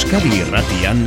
[0.00, 1.02] Euskadi Irratian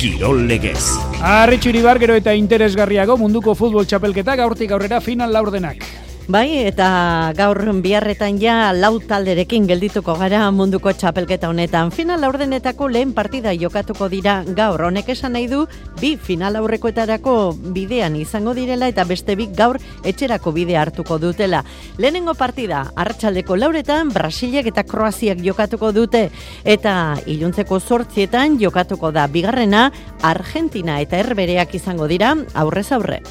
[0.00, 0.96] Kirol Legez.
[1.20, 5.84] Arritxuri gero eta interesgarriago munduko futbol txapelketak aurtik aurrera final laurdenak.
[6.30, 11.90] Bai, eta gaur biharretan ja lau talderekin geldituko gara munduko txapelketa honetan.
[11.90, 14.84] Final aurdenetako lehen partida jokatuko dira gaur.
[14.86, 15.64] Honek esan nahi du,
[15.98, 17.34] bi final aurrekoetarako
[17.74, 21.64] bidean izango direla eta beste bi gaur etxerako bide hartuko dutela.
[21.98, 26.28] Lehenengo partida, hartxaldeko lauretan, Brasilek eta Kroaziak jokatuko dute.
[26.62, 29.88] Eta iluntzeko sortzietan jokatuko da bigarrena,
[30.22, 33.24] Argentina eta Herbereak izango dira aurrez aurre.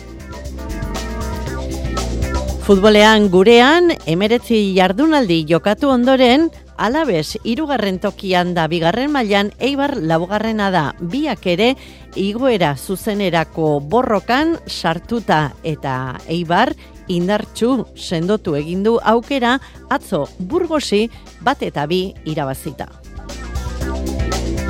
[2.69, 10.83] Futbolean gurean, emeretzi jardunaldi jokatu ondoren, alabez, irugarren tokian da bigarren mailan eibar labugarrena da
[11.01, 11.71] biak ere,
[12.13, 15.95] igoera zuzenerako borrokan sartuta eta
[16.29, 16.75] eibar
[17.09, 19.57] indartxu sendotu egindu aukera
[19.89, 21.07] atzo burgosi
[21.41, 22.98] bat eta bi irabazita.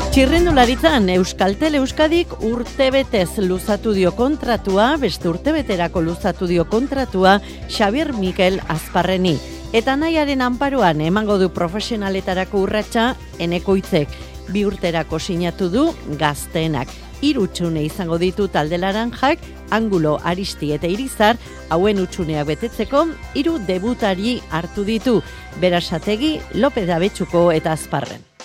[0.10, 7.36] Txirrendularitzan Euskaltel Euskadik urtebetez luzatu dio kontratua, beste urtebeterako luzatu dio kontratua
[7.70, 9.36] Xavier Mikel Azparreni.
[9.72, 13.04] Eta nahiaren anparoan emango du profesionaletarako urratsa
[13.38, 14.16] enekoitzek
[14.50, 15.86] bi urterako sinatu du
[16.18, 16.90] gazteenak.
[17.22, 17.48] Hiru
[17.84, 19.38] izango ditu talde laranjak,
[19.70, 21.38] angulo, aristi eta irizar,
[21.70, 25.22] hauen utxuneak betetzeko, hiru debutari hartu ditu,
[25.62, 28.39] berasategi, Lopez Abetxuko eta Azparren.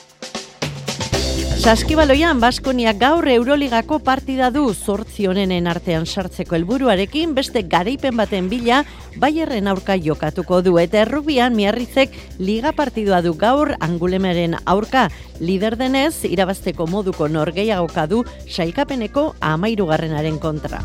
[1.64, 8.82] Saskibaloian Baskonia gaur Euroligako partida du zortzi honenen artean sartzeko helburuarekin beste garaipen baten bila
[9.16, 15.06] Bayerren aurka jokatuko du eta errubian miarrizek liga partidua du gaur angulemaren aurka
[15.40, 20.84] lider denez irabazteko moduko norgeiagoka du sailkapeneko amairugarrenaren kontra.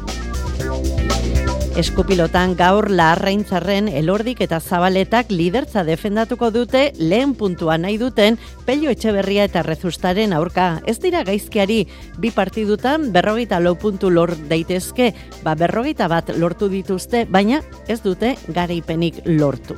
[1.77, 9.45] Eskupilotan gaur larraintzarren elordik eta zabaletak lidertza defendatuko dute lehen puntua nahi duten pelio etxeberria
[9.45, 10.81] eta rezustaren aurka.
[10.89, 11.83] Ez dira gaizkiari
[12.17, 15.13] bi partidutan berrogeita lau puntu lor daitezke,
[15.43, 19.77] ba berrogeita bat lortu dituzte, baina ez dute garaipenik lortu.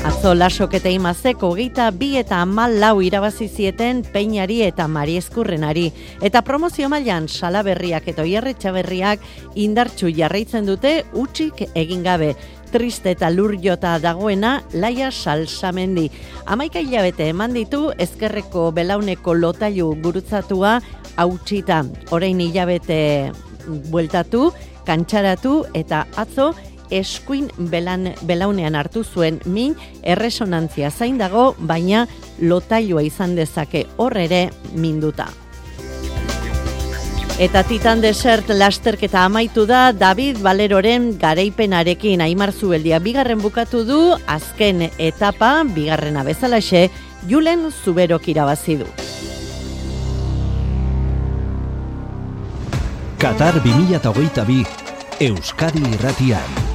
[0.00, 5.90] Atzo lasok eta imazeko gita bi eta amal lau irabazi zieten peinari eta mari eskurrenari.
[6.24, 9.26] Eta promozio mailan salaberriak eta oierretxaberriak
[9.60, 12.30] indartxu jarraitzen dute utxik egin gabe.
[12.72, 16.06] Triste eta lur jota dagoena laia salsamendi.
[16.46, 20.78] Amaika hilabete eman ditu ezkerreko belauneko lotailu gurutzatua
[21.20, 21.84] hautsita.
[22.10, 23.32] Orain hilabete
[23.92, 24.48] bueltatu,
[24.88, 26.54] kantxaratu eta atzo
[26.90, 32.06] eskuin belan, belaunean hartu zuen min erresonantzia zain dago, baina
[32.40, 34.42] lotailua izan dezake horre ere
[34.74, 35.28] minduta.
[37.40, 44.90] Eta Titan Desert lasterketa amaitu da David Valeroren garaipenarekin Aimar Zubeldia bigarren bukatu du azken
[44.98, 46.90] etapa bigarrena bezalaxe
[47.28, 48.90] Julen Zuberok irabazi du.
[53.20, 54.66] Qatar 2022
[55.20, 56.69] Euskadi Irratian.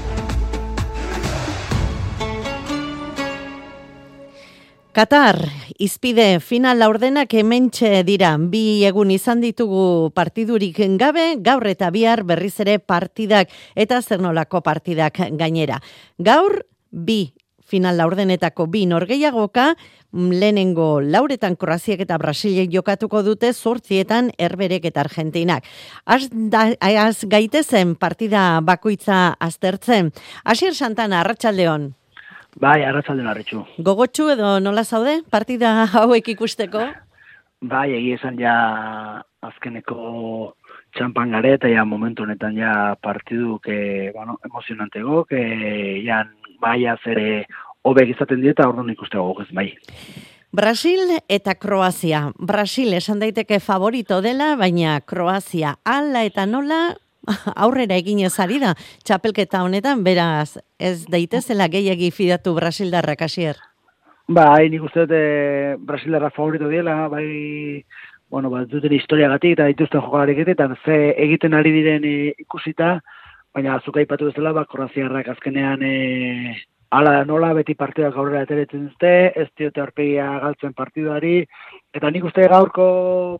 [4.95, 5.35] Qatar,
[5.75, 8.29] izpide final laurdenak hementxe dira.
[8.39, 15.19] Bi egun izan ditugu partidurik gabe, gaur eta bihar berriz ere partidak eta zernolako partidak
[15.35, 15.81] gainera.
[16.17, 17.33] Gaur, bi
[17.67, 19.75] final laurdenetako bi norgeiagoka,
[20.13, 25.67] lehenengo lauretan Kroaziak eta Brasilek jokatuko dute zortzietan Herberek eta Argentinak.
[26.05, 30.13] Az, da, az gaitezen partida bakoitza aztertzen.
[30.45, 31.91] Asier Santana, Arratxaldeon.
[32.55, 33.65] Bai, arratzalde narretxu.
[33.83, 36.85] Gogotxu edo nola zaude, partida hauek ikusteko?
[37.65, 38.55] Bai, egi esan ja
[39.45, 40.55] azkeneko
[40.95, 46.85] txampan gare, eta ja momentu honetan ja partidu que, bueno, emozionante go, que jan bai
[46.87, 47.45] azere
[47.83, 49.73] hobek izaten dieta, orduan ikusteko gogez bai.
[50.55, 52.29] Brasil eta Kroazia.
[52.39, 56.95] Brasil esan daiteke favorito dela, baina Kroazia ala eta nola
[57.65, 58.73] aurrera egin ezari da,
[59.05, 63.61] txapelketa honetan, beraz, ez daitezela gehiagi fidatu Brasildarrak asier?
[64.27, 67.83] Bai, nik uste dute eh, Brasildarra favorito diela, bai,
[68.33, 72.99] bueno, bat duten historia gatik, eta dituzten jokalarik eta ze egiten ari diren eh, ikusita,
[73.53, 76.55] baina azuka ipatu bezala, ba, Kroaziarrak azkenean e,
[76.91, 81.45] ala nola beti partidak aurrera eteretzen dute, ez diote arpegia galtzen partiduari,
[81.95, 82.85] Eta nik uste gaurko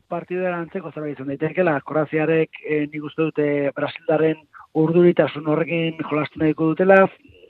[0.08, 4.38] partidera antzeko zerbait izan daitekeela, Kroaziarek e, nik uste dute Brasildaren
[4.80, 7.02] urduritasun horrekin jolastu nahiko dutela,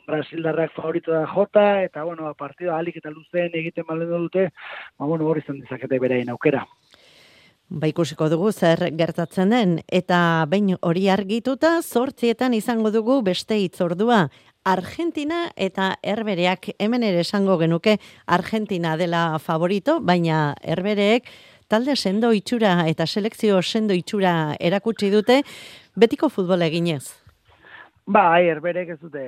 [0.10, 4.48] Brasildarrak favorito da jota, eta bueno, partida alik eta luzen egiten malen dute,
[4.98, 6.64] ba bueno, hori izan dezakete beraien aukera.
[7.70, 10.20] Ba ikusiko dugu zer gertatzen den, eta
[10.50, 14.26] bain hori argituta, zortzietan izango dugu beste itzordua,
[14.66, 21.30] Argentina eta Herbereak hemen ere esango genuke Argentina dela favorito, baina Herbereek
[21.70, 25.44] talde sendo itxura eta selekzio sendo itxura erakutsi dute
[25.96, 27.06] betiko futbol eginez.
[28.06, 29.22] Ba, ai, erberek ez dute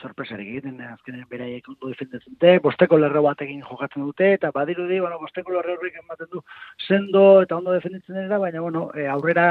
[0.00, 5.18] sorpresarik egiten, azkenen beraiek ondo defendetzen dute, bosteko lerro batekin jokatzen dute, eta badirudi, bueno,
[5.20, 6.40] bosteko lerro horrek ematen du
[6.86, 9.44] sendo eta ondo defenditzen dira, baina, bueno, e, aurrera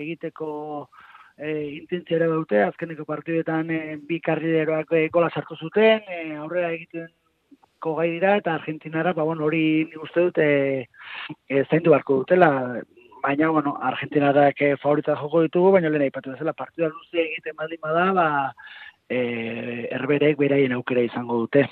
[0.00, 0.48] egiteko
[1.38, 7.08] e, intentziara dute, azkeneko partidetan e, bi karrideroak e, gola sartu zuten, e, aurrera egiten
[7.80, 10.46] gai dira, eta Argentinara, ba, bueno, hori nik uste dute
[11.46, 12.50] e, zaindu barko dutela,
[13.22, 17.80] baina, bueno, Argentinarak eh, favorita joko ditugu, baina lehen aipatu bezala partida luze egiten baldin
[17.82, 18.28] bada, ba,
[19.08, 21.66] e, erberek beraien aukera izango dute.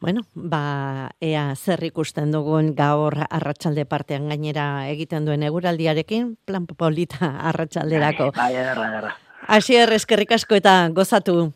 [0.00, 7.32] Bueno, ba, ea zer ikusten dugun gaur arratsalde partean gainera egiten duen eguraldiarekin, plan polita
[7.50, 8.30] arratsalderako.
[8.36, 9.14] Bai, bai, erra, erra.
[9.48, 11.52] Asi errezkerrik asko eta gozatu.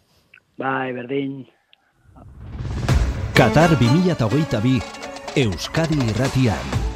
[0.58, 1.44] Bai, berdin.
[3.38, 4.80] Qatar 2022
[5.36, 6.91] Euskadi Irratian.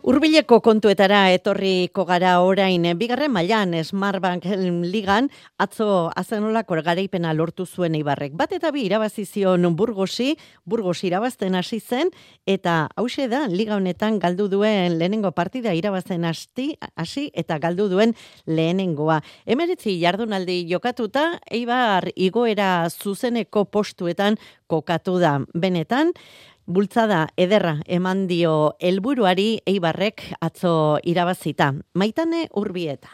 [0.00, 4.46] Urbileko kontuetara etorriko gara orain, bigarren mailan Smartbank
[4.88, 5.28] ligan,
[5.60, 8.32] atzo azenolako garaipena lortu zuen Ibarrek.
[8.32, 12.08] Bat eta bi irabazi zion Burgosi, Burgos irabazten hasi zen,
[12.46, 18.16] eta hause da, liga honetan galdu duen lehenengo partida irabazen hasti, hasi eta galdu duen
[18.46, 19.20] lehenengoa.
[19.44, 25.42] Emeritzi jardunaldi jokatuta, Eibar igoera zuzeneko postuetan kokatu da.
[25.52, 26.14] Benetan,
[26.70, 31.72] bultzada ederra eman dio helburuari Eibarrek atzo irabazita.
[31.94, 33.10] Maitane Urbieta.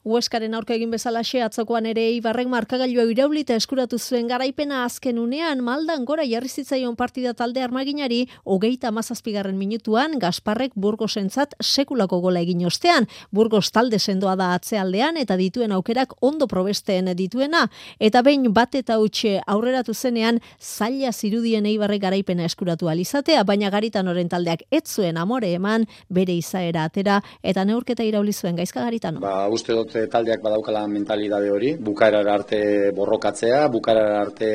[0.00, 5.60] Hueskaren aurka egin bezala xe atzokoan ere Ibarrek markagailua iraulita eskuratu zuen garaipena azken unean
[5.60, 12.64] maldan gora jarri zitzaion partida talde armaginari hogeita amazazpigarren minutuan Gasparrek Burgosentzat sekulako gola egin
[12.64, 13.08] ostean.
[13.30, 17.66] Burgos talde sendoa da atzealdean eta dituen aukerak ondo probesteen dituena
[17.98, 24.08] eta behin bat eta utxe aurreratu zenean zaila zirudien Eibarrek garaipena eskuratu alizatea, baina garitan
[24.08, 29.20] oren taldeak ez zuen amore eman bere izaera atera eta neurketa irauli zuen gaizka garitan.
[29.20, 32.60] Ba, uste dut eh, taldeak badaukala mentalidade hori, bukaerar arte
[32.96, 34.50] borrokatzea, bukaerar arte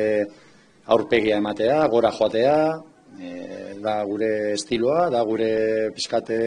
[0.86, 2.58] aurpegia ematea, gora joatea,
[3.18, 3.32] e,
[3.82, 5.50] da gure estiloa, da gure
[5.94, 6.38] piskate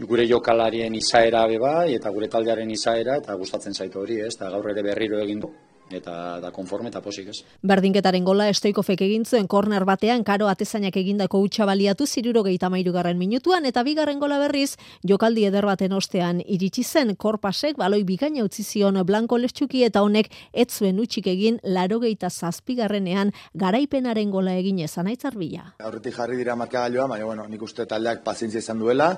[0.00, 4.68] gure jokalarien izaera beba, eta gure taldearen izaera, eta gustatzen zaitu hori, ez, eta gaur
[4.74, 5.52] ere berriro egin du
[5.90, 7.36] eta da konforme eta posik ez.
[7.62, 13.18] Berdinketaren gola estoikofek egin zuen korner batean karo atezainak egindako utxa baliatu ziruro gehieta garren
[13.18, 18.62] minutuan eta bigarren gola berriz jokaldi eder baten ostean iritsi zen korpasek baloi bikaina utzi
[18.62, 24.78] zion blanko lestxuki eta honek ez zuen utxik egin laro gehieta zazpigarrenean garaipenaren gola egin
[24.78, 25.76] ezan aitzarbila.
[25.84, 29.16] Horretik jarri dira markagailoa, baina bueno, nik uste taldeak pazientzia izan duela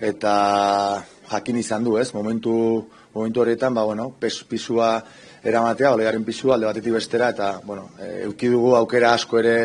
[0.00, 5.04] eta jakin izan du ez, momentu, momentu horretan, ba, bueno, pes, pisua
[5.44, 9.56] eramatea, olearen pisu alde batetik bestera, eta, bueno, e, euki dugu aukera asko ere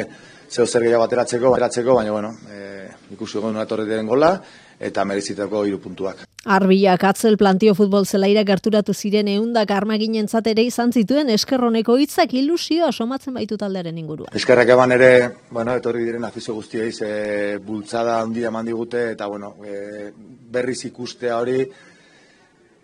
[0.49, 4.41] zeu zer gehiago bateratzeko, bateratzeko, baina, bueno, e, ikusi egon den gola,
[4.79, 6.23] eta merezitako hiru puntuak.
[6.47, 12.91] Arbiak atzel plantio futbol zelaira gerturatu ziren eundak armaginen ere izan zituen eskerroneko hitzak ilusioa
[12.91, 14.27] somatzen baitu taldearen ingurua.
[14.33, 19.55] Eskerrak eban ere, bueno, etorri diren afizio guztiei ze bultzada handia eman digute eta bueno,
[19.65, 20.11] e,
[20.51, 21.65] berriz ikustea hori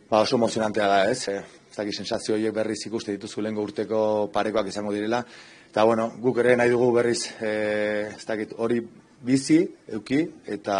[0.09, 1.27] ba oso emozionantea da, ez?
[1.27, 1.41] E,
[1.73, 3.99] ez dakit sensazio horiek berriz ikuste dituzu lehenko urteko
[4.29, 5.23] parekoak izango direla.
[5.71, 7.53] Eta, bueno, guk ere nahi dugu berriz, e,
[8.11, 8.77] ez dakit, hori
[9.25, 9.57] bizi,
[9.89, 10.75] euki, eta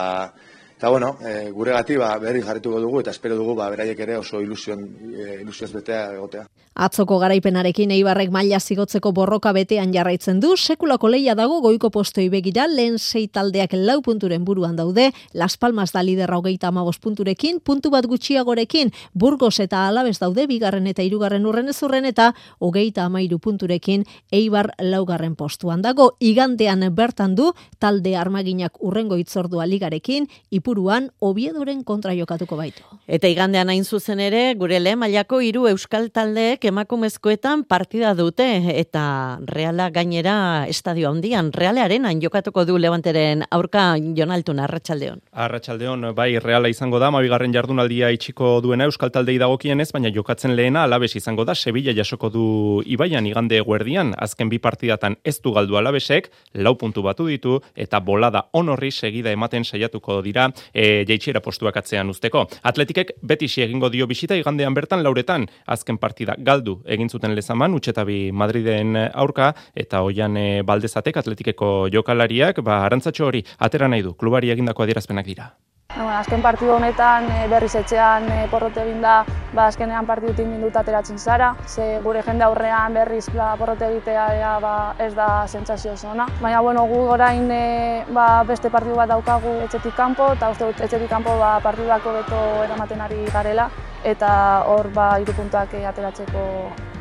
[0.83, 4.17] Eta bueno, e, gure gati ba, berri jarrituko dugu eta espero dugu ba, beraiek ere
[4.19, 4.81] oso ilusion,
[5.15, 6.43] e, ilusioz betea egotea.
[6.73, 12.65] Atzoko garaipenarekin Eibarrek maila zigotzeko borroka betean jarraitzen du, sekulako leia dago goiko postoi begira,
[12.67, 17.91] lehen sei taldeak lau punturen buruan daude, Las Palmas da liderra hogeita amabos punturekin, puntu
[17.93, 24.03] bat gutxiagorekin, Burgos eta Alabez daude, bigarren eta irugarren urren ezurren eta hogeita amairu punturekin
[24.31, 30.27] Eibar laugarren postuan dago, igandean bertan du, talde armaginak urrengo itzordua ligarekin,
[30.73, 32.81] ipuruan obiedoren kontra jokatuko baitu.
[33.07, 39.37] Eta igandean hain zuzen ere, gure lehen mailako hiru euskal taldeek emakumezkoetan partida dute eta
[39.45, 45.21] reala gainera estadio handian realearen jokatuko du levanteren aurka jonaltun arratsaldeon.
[45.31, 50.87] Arratsaldeon bai reala izango da, mabigarren jardunaldia itxiko duena euskal taldei dagokienez, baina jokatzen lehena
[50.87, 55.77] alabes izango da, Sevilla jasoko du ibaian igande guerdian, azken bi partidatan ez du galdu
[55.77, 61.77] alabesek, lau puntu batu ditu, eta bolada onorri segida ematen saiatuko dira e, jaitxera postuak
[61.77, 62.46] atzean usteko.
[62.63, 68.32] Atletikek beti egingo dio bisita igandean bertan lauretan, azken partida galdu egin zuten lezaman utxetabi
[68.32, 74.51] Madriden aurka eta hoian e, baldezatek atletikeko jokalariak ba arantzatxo hori atera nahi du klubari
[74.55, 75.53] egindako adierazpenak dira
[75.95, 79.19] Bueno, azken partidu honetan e, berriz etxean e, porrote egin da,
[79.53, 84.55] ba, azkenean partidutik minduta ateratzen zara, ze gure jende aurrean berriz ba, porrote egitea ea,
[84.63, 86.25] ba, ez da sentsazio zona.
[86.41, 87.62] Baina bueno, gu orain e,
[88.09, 92.41] ba, beste partidu bat daukagu etxetik kanpo, eta uste dut etxetik kanpo ba, partidako beto
[92.65, 93.69] eramaten ari garela,
[94.01, 94.33] eta
[94.73, 96.50] hor ba, irupuntuak ateratzeko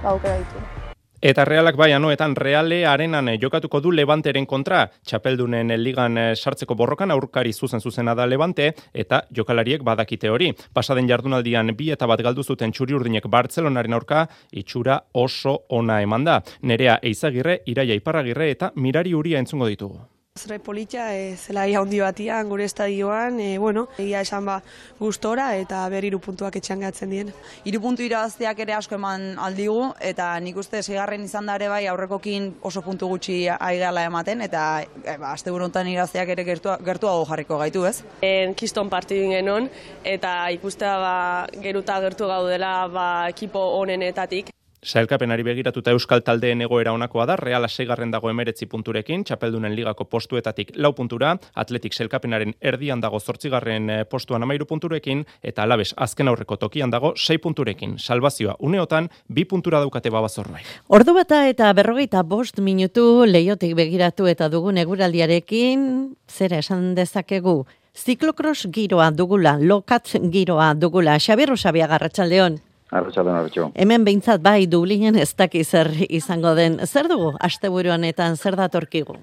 [0.03, 0.82] ba, aukera ditu.
[1.23, 6.75] Eta realak bai anoetan reale arenan eh, jokatuko du Levanteren kontra, txapeldunen ligan eh, sartzeko
[6.75, 10.51] borrokan aurkari zuzen zuzena da Levante, eta jokalariek badakite hori.
[10.75, 16.27] Pasaden jardunaldian bi eta bat galdu zuten txuri urdinek Bartzelonaren aurka, itxura oso ona eman
[16.27, 16.41] da.
[16.63, 20.03] Nerea eizagirre, iraia iparragirre eta mirari uria entzungo ditugu.
[20.43, 24.63] Zure politxa, e, zela handi batian, gure estadioan, e, bueno, egia esan ba
[24.99, 27.33] gustora eta ber hiru puntuak etxean gatzen dien.
[27.69, 31.83] Hiru puntu irabazteak ere asko eman aldigu eta nik uste segarren izan da ere bai
[31.87, 37.29] aurrekokin oso puntu gutxi aigala ematen eta e, ba, aste buruntan irabazteak ere gertu, gertuago
[37.29, 38.01] jarriko gaitu, ez?
[38.23, 39.69] En kiston partidin genon
[40.03, 41.15] eta ikustea ba,
[41.61, 44.49] geruta gertu gaudela ba, ekipo honenetatik.
[44.83, 50.73] Sailkapenari begiratuta Euskal Taldeen egoera onakoa da, Real segarren dago emeretzi punturekin, txapeldunen ligako postuetatik
[50.75, 56.57] lau puntura, Atletik Sailkapenaren erdian dago zortzigarren eh, postuan amairu punturekin, eta alabes azken aurreko
[56.59, 57.95] tokian dago sei punturekin.
[57.99, 60.65] Salvazioa uneotan, bi puntura daukate babazorroa.
[60.89, 65.87] Ordu bata eta berrogeita bost minutu leiotik begiratu eta dugun eguraldiarekin,
[66.27, 67.61] zera esan dezakegu,
[67.95, 72.59] ziklokros giroa dugula, lokatz giroa dugula, Xabier Rosabia Garratxaldeon.
[72.93, 73.69] Arratxaldeon, arratxo.
[73.75, 76.79] Hemen behintzat bai Dublinen ez daki zer izango den.
[76.87, 79.17] Zer dugu, asteburu honetan, zer datorkigu?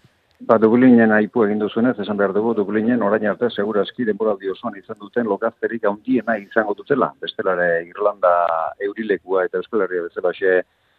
[0.49, 4.97] Ba, Dublinen aipu egin duzunez, esan behar dugu, Dublinen orain arte segurazki denboraldi osoan izan
[5.01, 7.11] duten lokazterik handiena izango dutela.
[7.21, 8.31] Bestelare Irlanda
[8.87, 10.33] eurilekua eta Euskal Herria bezala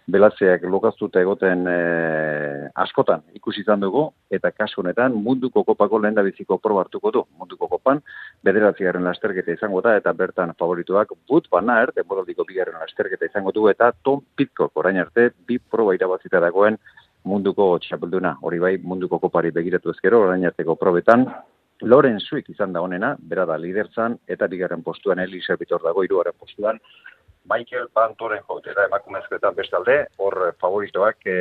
[0.06, 6.14] xe belatzeak lokaztuta egoten e, askotan ikusi izan dugu, eta kasu honetan munduko kopako lehen
[6.14, 7.24] biziko proba hartuko du.
[7.38, 8.00] Munduko kopan,
[8.42, 13.68] bederatzi garen lasterketa izango da, eta bertan favorituak but banar, denboraldiko bigarren lasterketa izango du,
[13.68, 16.76] eta Tom Pitcock orain arte bi proba irabazita dagoen
[17.24, 18.38] munduko txapelduna.
[18.42, 21.26] Hori bai, munduko kopari begiratu ezkero, orain arteko probetan,
[21.82, 26.34] Loren Suik izan da honena, bera da liderzan, eta bigarren postuan Elisa Bitor dago, iruaren
[26.38, 26.78] postuan,
[27.48, 31.36] Michael Pantoren jote da emakumezkoetan bestalde, hor favoritoak e,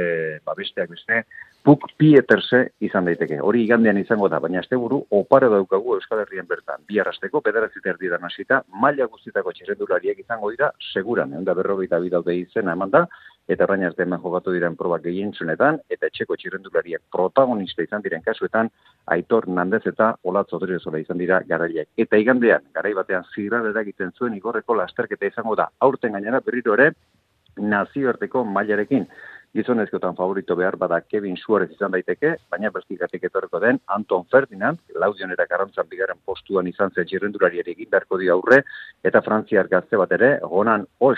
[0.46, 1.24] ba besteak beste,
[1.63, 3.41] Puk Pieterse izan daiteke.
[3.44, 6.86] Hori igandean izango da, baina asteburu opare daukagu Euskal Herrian bertan.
[6.88, 12.00] Bi arrasteko, bederatzi terdi da nasita, maila guztitako txerrendulariak izango dira, seguran, egun da berrogeita
[12.00, 13.03] bidaude izena eman da,
[13.50, 18.70] eta raina ez hemen jokatu diren probak gehientzunetan, eta etxeko txirrendulariak protagonista izan diren kasuetan,
[19.15, 21.89] aitor nandez eta olatzo odrezola izan dira garaileak.
[21.98, 26.91] Eta igandean, garai batean zirralera egiten zuen igorreko lasterketa izango da, aurten gainera berriro ere,
[27.58, 29.10] nazioarteko mailarekin.
[29.58, 35.48] Gizonezkotan favorito behar bada Kevin Suarez izan daiteke, baina bertikatik etorreko den Anton Ferdinand, laudionera
[35.50, 38.62] garantzan bigarren postuan izan zen txirrendulari ere egin beharko di aurre,
[39.03, 41.18] eta frantziar gazte bat ere, gonan os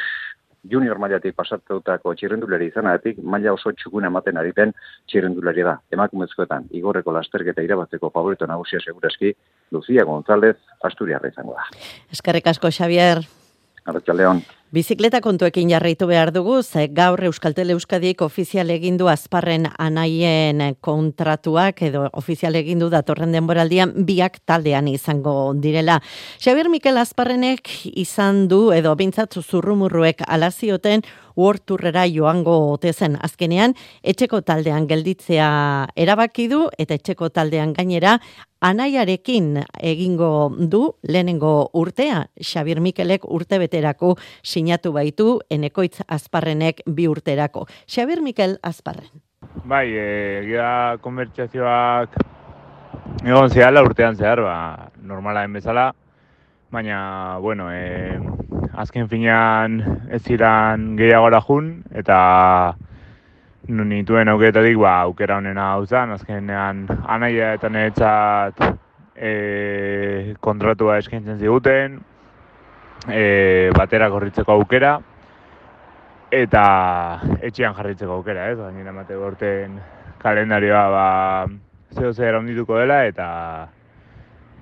[0.70, 4.74] junior mailatik pasatutako txirrendulari izanatik, maila oso txukun ematen ari den
[5.10, 5.77] txirrendulari da.
[5.91, 9.34] Emakumezkoetan, igorreko lasterketa irabatzeko favorito nagusia segurazki,
[9.72, 11.68] Lucia González, Asturiarra izango da.
[12.12, 13.25] Eskerrik asko, Xavier.
[13.86, 14.44] Arratxaldeon.
[14.72, 22.06] Bizikleta kontuekin jarraitu behar dugu, ze gaur Euskaltel Euskadik ofizial egindu azparren anaien kontratuak edo
[22.16, 25.98] ofizial egindu datorren denboraldian biak taldean izango direla.
[26.40, 31.04] Xabier Mikel Azparrenek izan du edo bintzatzu zurrumurruek alazioten
[31.36, 35.51] uorturrera joango otezen azkenean, etxeko taldean gelditzea
[35.96, 38.18] erabaki du eta etxeko taldean gainera
[38.62, 44.16] anaiarekin egingo du lehenengo urtea, Xabier Mikelek urte beterako
[44.62, 47.65] sinatu baitu enekoitz azparrenek bi urterako.
[47.89, 49.10] Xabier Mikel Azparren.
[49.65, 52.13] Bai, egia konbertsazioak
[53.25, 54.56] egon zehala urtean zehar, ba,
[55.01, 55.91] normala bezala,
[56.72, 58.20] baina, bueno, e,
[58.77, 62.75] azken finean ez ziren gehiagora jun, eta
[63.68, 68.63] nituen auketatik, ba, aukera honena hau zen, azkenean anaia eta niretzat
[69.15, 72.00] e, kontratua eskaintzen ziguten,
[73.08, 75.00] e, batera korritzeko aukera
[76.31, 76.63] eta
[77.41, 78.58] etxean jarritzeko aukera, ez?
[78.60, 79.79] Gainera emate gorten
[80.22, 81.08] kalendarioa ba
[81.98, 83.27] zeo zer ondituko dela eta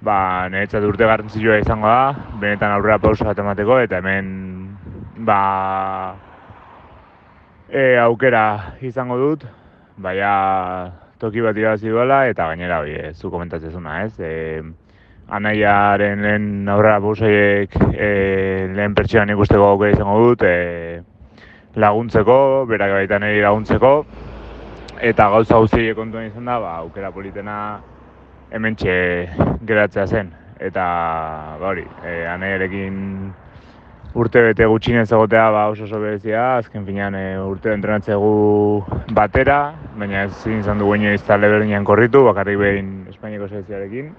[0.01, 0.17] ba
[0.50, 4.31] niretzat urte garrantzitsua izango da, benetan aurrera pausa bat emateko eta hemen
[5.27, 6.15] ba
[7.69, 9.46] e, aukera izango dut,
[9.98, 14.13] baina toki bat irabazi duela eta gainera hori, zu komentatzezuna, ez?
[14.19, 14.63] E,
[15.29, 18.09] anaiaren lehen aurrera busaiek e,
[18.74, 21.01] lehen pertsian ikusteko aukera izango dut e,
[21.79, 23.93] laguntzeko, berak baita niri laguntzeko
[25.00, 27.79] eta gauza guztiek kontuan izan da, ba, aukera politena
[28.51, 28.75] hemen
[29.65, 30.33] geratzea zen.
[30.59, 30.83] eta
[31.55, 32.95] ba hori, e, anaiarekin
[34.19, 38.83] urte bete gutxinez egotea ba oso oso berezia, azken finean e, urte entrenatzegu
[39.15, 44.12] batera, baina ez izan dugu inoiz talde berdinean korritu, bakarrik behin Espainiako selekzioarekin.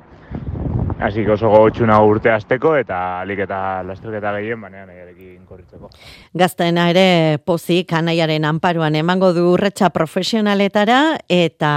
[1.00, 5.88] Así oso gogotxuna urte asteko eta alik eta lasterketa gehien banean nahiarekin korritzeko.
[6.36, 11.72] Gaztena ere pozik anaiaren anparuan emango du urretxa profesionaletara eta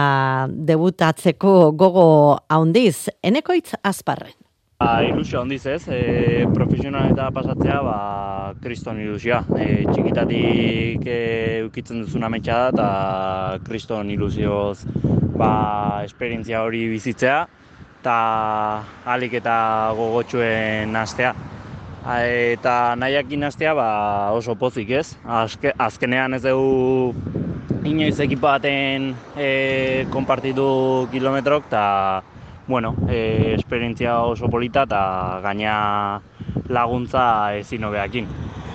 [0.51, 2.05] debutatzeko gogo
[2.49, 3.07] haundiz.
[3.23, 4.35] Enekoitz azparren.
[4.83, 7.97] Ba, ilusio handiz ez, e, profesionaleta pasatzea, ba,
[8.59, 9.45] kriston ilusioa.
[9.55, 11.19] E, txikitatik e,
[11.69, 14.83] ukitzen duzun ametsa da, eta kriston ilusioz
[15.39, 15.53] ba,
[16.03, 17.45] esperientzia hori bizitzea
[18.03, 19.55] eta alik eta
[19.95, 21.31] gogotxuen astea.
[22.03, 23.87] Eta nahiakin astea ba,
[24.35, 25.15] oso pozik ez.
[25.23, 27.15] Azke, azkenean ez dugu
[27.87, 31.85] inoiz ekipo baten e, konpartitu kilometrok eta
[32.67, 36.19] bueno, e, esperientzia oso polita eta gaina
[36.67, 38.27] laguntza ezin hobeakin.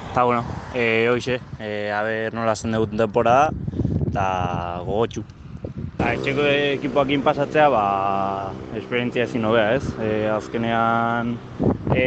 [0.08, 3.50] Eta bueno, e, hoxe, e, haber nola zen dugu temporada
[4.08, 4.30] eta
[4.88, 5.37] gogotxu.
[5.98, 7.82] Etxeko ekipoakin pasatzea, ba,
[8.78, 9.82] esperientzia ezin hobea, ez?
[9.98, 11.34] E, azkenean
[11.90, 12.06] e,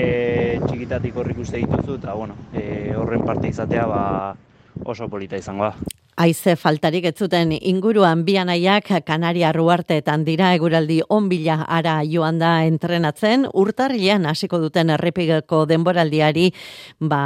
[0.64, 4.04] txikitatik horrik uste dituzu, eta bueno, e, horren parte izatea ba,
[4.86, 5.91] oso polita izango da.
[6.22, 13.48] Aize faltarik ez zuten inguruan bianaiak Kanaria Ruarteetan dira eguraldi onbila ara joan da entrenatzen.
[13.58, 16.52] Urtarrian hasiko duten errepigeko denboraldiari
[17.00, 17.24] ba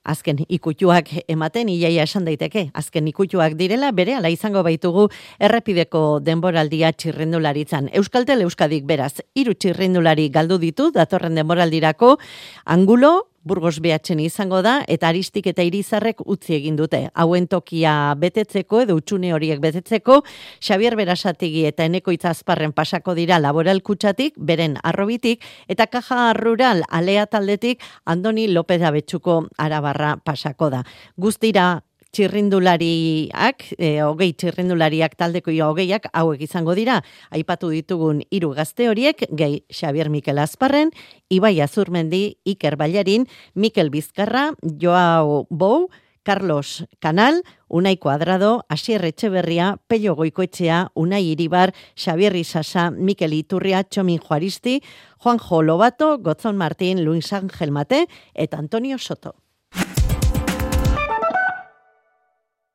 [0.00, 6.94] azken ikutuak ematen iaia esan daiteke azken ikutuak direla bere ala izango baitugu errepideko denboraldia
[6.96, 7.92] txirrindularitzan.
[7.92, 12.16] Euskaltel Euskadik beraz hiru txirrindulari galdu ditu datorren denboraldirako
[12.64, 17.08] angulo Burgos behatzen izango da, eta aristik eta irizarrek utzi egin dute.
[17.14, 20.22] Hauen tokia betetzeko edo utxune horiek betetzeko,
[20.60, 27.26] Xavier Berasatigi eta eneko itzazparren pasako dira laboral kutsatik, beren arrobitik, eta kaja rural alea
[27.26, 30.84] taldetik Andoni López Abetxuko arabarra pasako da.
[31.16, 38.88] Guztira txirrindulariak, e, hogei txirrindulariak taldeko ia hogeiak, hauek izango dira, aipatu ditugun hiru gazte
[38.88, 40.92] horiek, gehi Xavier Mikel Azparren,
[41.28, 45.88] Ibai Azurmendi, Iker Bailarin, Mikel Bizkarra, Joao Bou,
[46.28, 54.20] Carlos Canal, Unai Cuadrado, Asier Etxeberria, Pello Goikoetxea, Unai Iribar, Xavier Isasa, Mikel Iturria, Txomin
[54.20, 54.82] Juaristi,
[55.24, 59.36] Juanjo Lobato, Gotzon Martín, Luis Ángel Mate, eta Antonio Soto.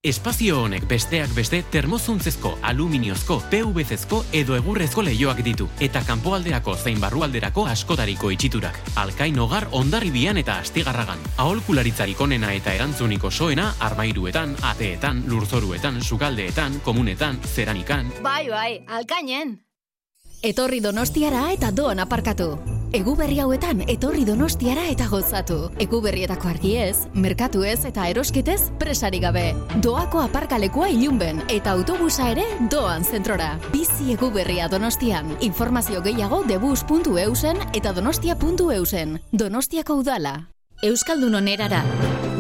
[0.03, 7.63] Espazio honek besteak beste termozuntzezko, aluminiozko, PVCzko edo egurrezko leioak ditu eta kanpoalderako zein barrualderako
[7.71, 8.81] askotariko itxiturak.
[8.99, 11.23] Alkain hogar ondarribian eta astigarragan.
[11.39, 18.11] Aholkularitzarik onena eta erantzuniko soena armairuetan, ateetan, lurzoruetan, sukaldeetan, komunetan, zeranikan.
[18.19, 19.61] Bai, bai, alkainen!
[20.43, 22.58] Etorri donostiara eta doan aparkatu.
[22.93, 25.69] Egu berri hauetan etorri donostiara eta gozatu.
[25.79, 29.45] Egu berrietako argiez, merkatu ez eta erosketez presari gabe.
[29.86, 33.53] Doako aparkalekua ilunben eta autobusa ere doan zentrora.
[33.71, 35.32] Bizi egu berria donostian.
[35.39, 39.21] Informazio gehiago debus.eusen eta donostia.eusen.
[39.32, 40.36] Donostiako udala.
[40.84, 41.86] Euskaldun onerara.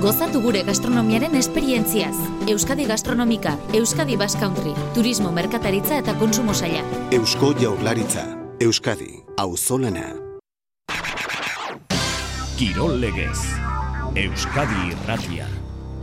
[0.03, 2.17] Gozatu gure gastronomiaren esperientziaz.
[2.51, 6.83] Euskadi Gastronomika, Euskadi Basque Country, Turismo Merkataritza eta Konsumo Saia.
[7.15, 8.25] Eusko Jaurlaritza,
[8.59, 10.09] Euskadi, Auzolana.
[12.59, 13.39] Kirol Legez,
[14.27, 15.47] Euskadi Irratia.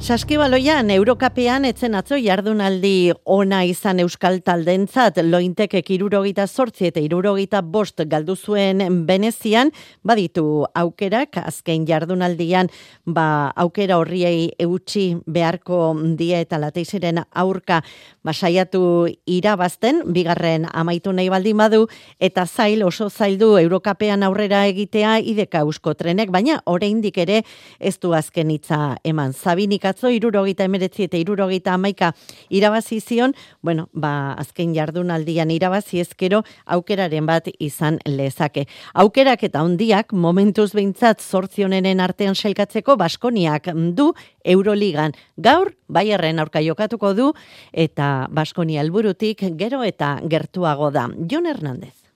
[0.00, 8.00] Saskibaloian Eurokapean etzen atzo jardunaldi ona izan Euskal Taldentzat lointekek irurogita sortzi eta irurogita bost
[8.08, 9.68] galdu zuen Venezian,
[10.02, 12.70] baditu aukerak, azken jardunaldian
[13.04, 17.82] ba, aukera horriei eutxi beharko die eta lateiziren aurka
[18.24, 21.82] basaiatu irabazten, bigarren amaitu nahi baldin badu,
[22.18, 27.42] eta zail oso zaildu Eurokapean aurrera egitea ideka eusko trenek, baina oraindik ere
[27.78, 29.36] ez du azken hitza eman.
[29.36, 32.12] Zabinik atzo irurogeita emeretzi eta irurogeita amaika
[32.48, 38.66] irabazi zion, bueno, ba, azken jardunaldian irabazi ezkero aukeraren bat izan lezake.
[38.94, 44.12] Aukerak eta ondiak momentuz behintzat sortzionenen artean sailkatzeko Baskoniak du
[44.44, 45.14] Euroligan.
[45.36, 47.32] Gaur, Bayerren aurka jokatuko du
[47.72, 51.08] eta Baskonia helburutik gero eta gertuago da.
[51.30, 52.09] Jon Hernandez.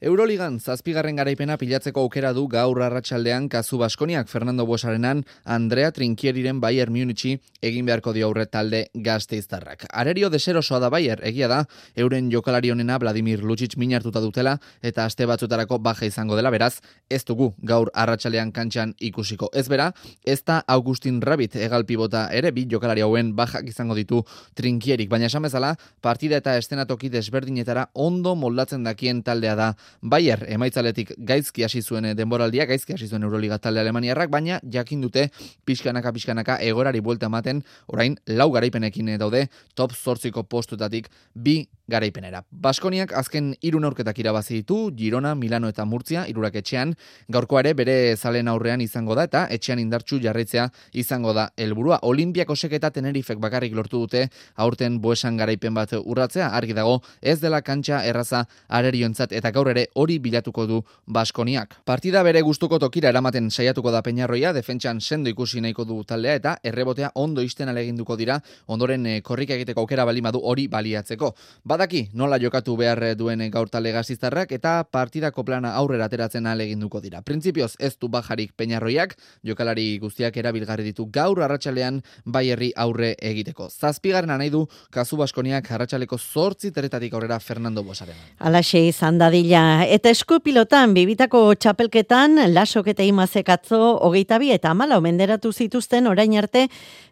[0.00, 6.94] Euroligan zazpigarren garaipena pilatzeko aukera du gaur arratsaldean kazu Baskoniak Fernando Bosarenan Andrea Trinkieriren Bayern
[6.94, 9.84] Munichi egin beharko dio aurre talde gazteiztarrak.
[9.92, 11.58] Arerio deserosoa da Bayer, egia da,
[11.96, 17.20] euren jokalari honena Vladimir Lucic minartuta dutela eta aste batzutarako baja izango dela beraz, ez
[17.28, 19.50] dugu gaur arratsaldean kantxan ikusiko.
[19.52, 19.90] Ez bera,
[20.24, 24.24] ez da Augustin Rabit egalpibota ere bi jokalari hauen bajak izango ditu
[24.56, 29.70] Trinkierik, baina esan bezala, partida eta estenatoki desberdinetara ondo moldatzen dakien taldea da
[30.02, 35.00] Bayer emaitzaletik gaizki hasi zuen eh, denboraldia, gaizki hasi zuen Euroliga talde Alemaniarrak, baina jakin
[35.00, 35.28] dute
[35.64, 42.44] pixkanaka pixkanaka egorari buelta ematen, orain lau garaipenekin eh, daude top 8ko postutatik bi garaipenera.
[42.50, 46.94] Baskoniak azken hiru neurketak irabazi ditu, Girona, Milano eta Murtzia, irurak etxean,
[47.28, 50.68] gaurkoa ere bere zalen aurrean izango da eta etxean indartsu jarraitzea
[51.02, 52.00] izango da helburua.
[52.06, 57.60] Olimpiako seketa Tenerifek bakarrik lortu dute aurten buesan garaipen bat urratzea, argi dago ez dela
[57.66, 61.76] kantxa erraza areriontzat eta gaur ere hori bilatuko du Baskoniak.
[61.84, 66.56] Partida bere gustuko tokira eramaten saiatuko da Peñarroia, defentsan sendo ikusi nahiko du taldea eta
[66.62, 71.34] errebotea ondo isten aleginduko dira, ondoren eh, korrika egiteko aukera balimadu hori baliatzeko.
[71.64, 77.22] Badaki nola jokatu behar duen gaur talde gaziztarrak eta partidako plana aurrera ateratzen aleginduko dira.
[77.22, 79.16] Printzipioz ez du bajarik Peñarroiak,
[79.46, 83.68] jokalari guztiak erabilgarri ditu gaur arratsalean baierri aurre egiteko.
[83.70, 88.16] Zazpigarren nahi du kasu Baskoniak arratsaleko zortzi teretatik aurrera Fernando Bosaren.
[88.38, 89.62] Alaxe izan dadila.
[89.70, 96.32] Eta esku pilotan, bibitako txapelketan, lasok eta imazekatzo, hogeita bi eta amala omenderatu zituzten orain
[96.38, 96.64] arte,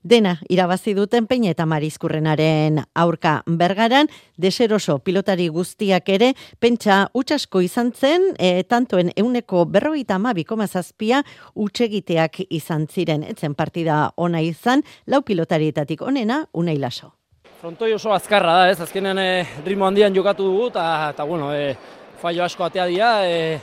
[0.03, 7.93] dena irabazi duten peina eta marizkurrenaren aurka bergaran, deseroso pilotari guztiak ere, pentsa utxasko izan
[7.93, 11.23] zen, e, tantoen euneko berrogeita ama bikoma zazpia
[11.55, 13.23] utxegiteak izan ziren.
[13.23, 17.13] Etzen partida ona izan, lau pilotarietatik onena, unai laso.
[17.59, 18.81] Frontoi oso azkarra da, ez?
[18.81, 19.31] Azkenean e,
[19.67, 21.75] ritmo handian jokatu dugu eta bueno, e,
[22.19, 23.59] fallo asko atea dira, e,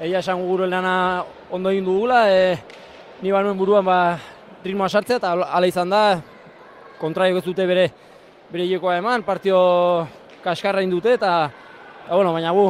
[0.00, 2.56] egia esan gure lana ondo egin dugula, e,
[3.22, 3.98] ni banuen buruan ba,
[4.64, 6.02] ritmoa sartzea eta ala izan da,
[7.00, 7.90] kontraio dute bere
[8.52, 9.58] bere jokoa eman, partio
[10.44, 11.50] kaskarra indute eta,
[12.06, 12.68] eta bueno, baina gu,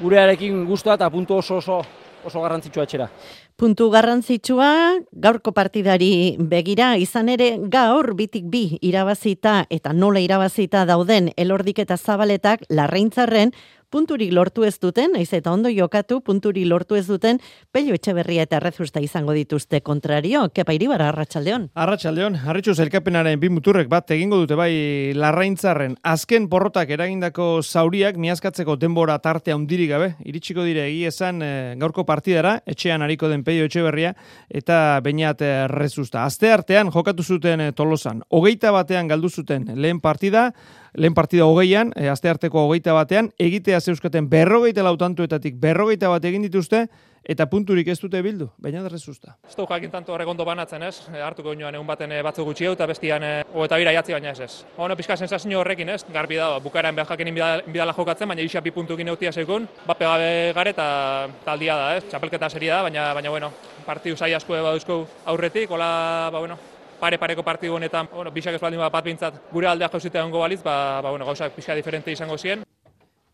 [0.00, 1.82] gurearekin guztua eta puntu oso oso
[2.26, 3.06] oso garrantzitsua etxera.
[3.56, 4.68] Puntu garrantzitsua
[5.24, 11.96] gaurko partidari begira izan ere gaur bitik bi irabazita eta nola irabazita dauden elordik eta
[11.96, 13.54] zabaletak larreintzarren
[13.90, 17.38] punturik lortu ez duten, naiz eta ondo jokatu, punturi lortu ez duten,
[17.72, 20.46] pelio etxeberria eta errezusta izango dituzte kontrario.
[20.54, 21.68] Kepa iribar, arratsaldeon.
[21.74, 25.96] Arratxaldeon, harritxu zelkapenaren bi muturrek bat egingo dute bai larraintzarren.
[26.02, 30.12] Azken porrotak eragindako zauriak miazkatzeko denbora tarte handirik gabe.
[30.26, 34.14] Iritsiko dire egi esan eh, gaurko partidara, etxean hariko den pelio etxeberria
[34.48, 36.24] eta bainat errezusta.
[36.24, 38.22] Azte artean jokatu zuten eh, tolosan.
[38.30, 40.50] Hogeita batean galdu zuten lehen partida,
[40.96, 46.46] lehen partida hogeian, e, aste harteko hogeita batean, egitea zeuskaten berrogeita lautantuetatik berrogeita bat egin
[46.46, 46.86] dituzte,
[47.26, 49.34] eta punturik ez dute bildu, baina da rezusta.
[49.48, 52.68] Ez du jakin tanto horrekondo banatzen ez, e, hartuko inoan egun baten e, batzu gutxi
[52.70, 54.52] eta bestian eta bira jatzi baina ez ez.
[54.78, 57.34] Ono pixka sensazio horrekin ez, garbi da, bukaeran behar jakin
[57.66, 60.88] bidala jokatzen, baina isa bi puntu gine utia zegoen, bat pegabe gare eta
[61.44, 63.52] taldia da ez, txapelketa seria da, baina, baina bueno,
[63.86, 66.58] partidu zai asko baduzko aurretik, hola, ba bueno,
[67.00, 71.00] pare-pareko partidu honetan, bueno, bisak ez baldin bat bintzat gure aldeak jauzitea ongo baliz, ba,
[71.02, 72.64] ba, bueno, gauzak pixka diferente izango ziren.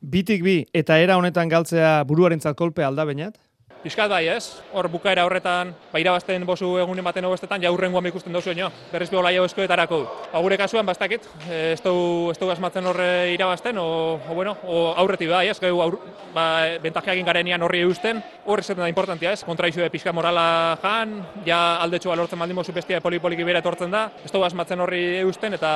[0.00, 3.38] Bitik bi, eta era honetan galtzea buruarentzat kolpe alda bainat?
[3.82, 8.32] Piskat bai ez, hor bukaera horretan, ba, irabazten bosu egunen baten hobestetan, ja hurrengoan ikusten
[8.32, 9.98] dozu eno, berriz bi hola eskoetarako.
[10.30, 15.26] Ba, gure kasuan, bastakit, ez dugu ez asmatzen horre irabazten, o, o, bueno, o aurreti
[15.26, 15.98] bai ez, gehu aur,
[16.32, 21.82] ba, bentajeakin garenian horri eusten, hor esaten da importantia ez, kontraizio pixka morala jan, ja
[21.82, 25.74] aldetxoa lortzen baldin bozu bestia polipoliki bera etortzen da, ez dugu asmatzen horri eusten, eta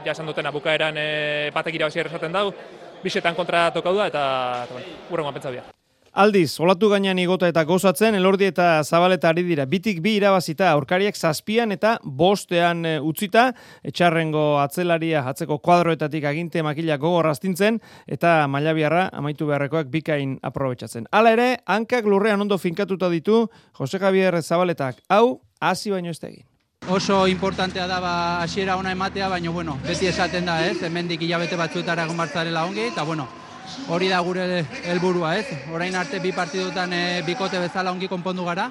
[0.00, 1.06] ja esan dutena bukaeran e,
[1.52, 2.48] batek irabazi esaten dau,
[3.04, 4.28] bisetan kontra tokau da, eta,
[4.64, 5.83] eta bueno, hurrengoan pentsa
[6.14, 9.64] Aldiz, olatu gainean igota eta gozatzen, elordi eta zabaleta ari dira.
[9.66, 13.48] Bitik bi irabazita, aurkariak zazpian eta bostean e, utzita,
[13.82, 21.10] etxarrengo atzelaria atzeko kuadroetatik aginte makila gogorraztintzen, eta mailabiarra amaitu beharrekoak bikain aprobetsatzen.
[21.10, 26.46] Hala ere, hankak lurrean ondo finkatuta ditu, Jose Javier Zabaletak, hau, hasi baino ez egin.
[26.94, 30.78] Oso importantea da ba, hasiera ona ematea, baina bueno, beti esaten da, ez?
[30.84, 33.26] Hemendik hilabete batzuetara egon bartzarela ongi, eta bueno,
[33.88, 35.46] hori da gure helburua, ez?
[35.72, 38.70] Orain arte bi partidutan e, bikote bezala ongi konpondu gara.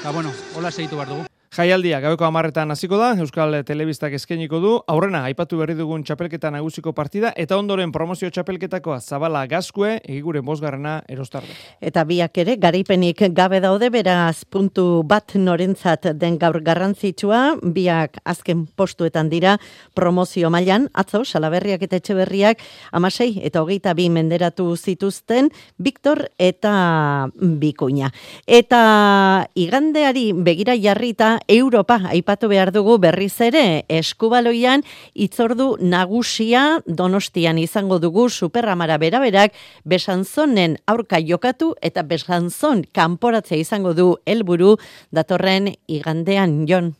[0.00, 1.35] Eta bueno, hola segitu behar dugu.
[1.56, 6.92] Jaialdia gabeko amarretan hasiko da, Euskal Telebistak eskeniko du, aurrena, aipatu berri dugun txapelketa nagusiko
[6.92, 11.54] partida, eta ondoren promozio txapelketakoa zabala gazkue, egiguren bosgarrena erostarde.
[11.80, 18.66] Eta biak ere, garaipenik gabe daude, beraz puntu bat norentzat den gaur garrantzitsua, biak azken
[18.76, 19.56] postuetan dira
[19.96, 22.60] promozio mailan atzo, salaberriak eta etxeberriak,
[22.92, 25.48] amasei eta hogeita bi menderatu zituzten,
[25.80, 28.12] Viktor eta Bikuña.
[28.44, 34.82] Eta igandeari begira jarrita, Europa aipatu behar dugu berriz ere eskubaloian
[35.14, 39.54] itzordu nagusia donostian izango dugu superramara beraberak
[39.84, 44.76] besanzonen aurka jokatu eta besanzon kanporatzea izango du helburu
[45.10, 46.94] datorren igandean jon.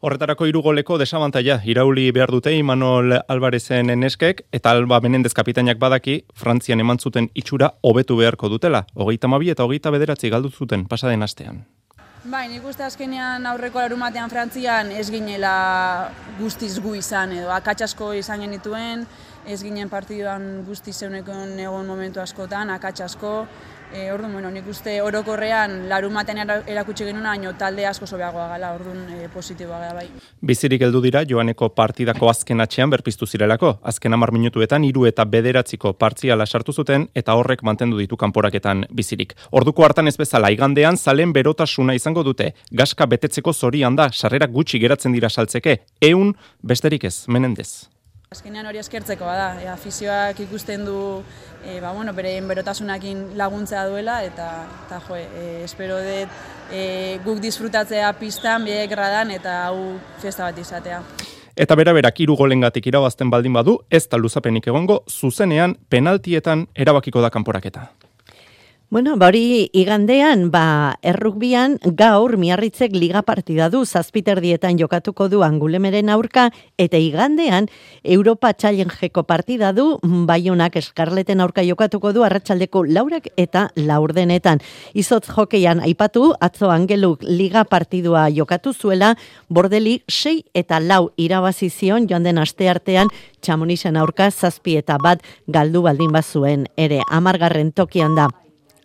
[0.00, 6.84] Horretarako irugoleko desabantaia, irauli behar dute Imanol Albarezen eneskek, eta Alba Menendez kapitainak badaki, Frantzian
[6.84, 8.84] eman zuten itxura hobetu beharko dutela.
[8.94, 11.64] Hogeita mabi eta hogeita bederatzi galdu zuten, pasaden astean.
[12.26, 15.50] Bai, nik uste azkenean aurreko larumatean Frantzian ez ginela
[16.40, 19.04] guztiz gu izan edo akatsasko izan genituen,
[19.46, 23.30] ez ginen partiduan guztiz zeunekon egon momentu askotan, akatsasko,
[23.94, 29.04] E, orduan, bueno, nik uste orokorrean larumaten erakutsi genuna, baino talde asko sobeagoa gala, orduan
[29.14, 30.06] e, positiboa gara bai.
[30.42, 33.76] Bizirik heldu dira Joaneko partidako azken atxean berpiztu zirelako.
[33.82, 39.36] Azken 10 minutuetan hiru eta bederatziko partziala sartu zuten eta horrek mantendu ditu kanporaketan bizirik.
[39.50, 42.52] Orduko hartan ez bezala igandean zalen berotasuna izango dute.
[42.70, 45.82] Gaska betetzeko zorian da, sarrerak gutxi geratzen dira saltzeke.
[46.00, 47.95] Eun besterik ez, menendez.
[48.34, 50.96] Azkenean hori eskertzeko bada, e, afizioak ikusten du
[51.62, 54.48] e, ba, bueno, bere berotasunakin laguntzea duela eta,
[54.88, 56.80] eta jo, e, espero dut e,
[57.22, 60.98] guk disfrutatzea pistan, biek gradan eta hau festa bat izatea.
[61.54, 67.22] Eta bera berak hiru golengatik irabazten baldin badu, ez da luzapenik egongo, zuzenean penaltietan erabakiko
[67.22, 67.86] da kanporaketa.
[68.88, 76.06] Bueno, ba hori igandean, ba errukbian gaur miarritzek liga partida du zazpiterdietan jokatuko du angulemeren
[76.08, 77.66] aurka eta igandean
[78.04, 79.98] Europa Challengeko partida du
[80.30, 84.62] baionak eskarleten aurka jokatuko du arratsaldeko laurak eta laurdenetan.
[84.94, 89.16] Izotz jokeian aipatu atzo angeluk liga partidua jokatu zuela
[89.48, 93.10] bordeli sei eta lau irabazi zion joan den aste artean
[93.42, 98.30] txamonisen aurka zazpi eta bat galdu baldin bazuen ere amargarren tokian da.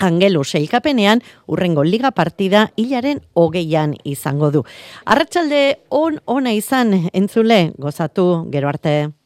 [0.02, 4.66] Angelu seikapenean urrengo liga partida hilaren hogeian izango du.
[5.06, 9.21] Arratsalde on ona izan entzule gozatu gero arte.